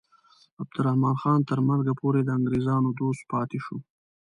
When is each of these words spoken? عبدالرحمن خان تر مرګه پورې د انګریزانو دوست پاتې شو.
عبدالرحمن 0.61 1.15
خان 1.21 1.39
تر 1.49 1.59
مرګه 1.69 1.93
پورې 2.01 2.21
د 2.23 2.29
انګریزانو 2.37 2.89
دوست 2.99 3.23
پاتې 3.31 3.59
شو. 3.65 3.77